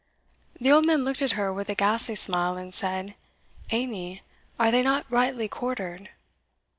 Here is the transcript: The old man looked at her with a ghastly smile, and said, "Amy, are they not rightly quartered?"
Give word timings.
The 0.59 0.71
old 0.71 0.87
man 0.87 1.03
looked 1.05 1.21
at 1.21 1.33
her 1.33 1.53
with 1.53 1.69
a 1.69 1.75
ghastly 1.75 2.15
smile, 2.15 2.57
and 2.57 2.73
said, 2.73 3.13
"Amy, 3.69 4.23
are 4.59 4.71
they 4.71 4.81
not 4.81 5.05
rightly 5.11 5.47
quartered?" 5.47 6.09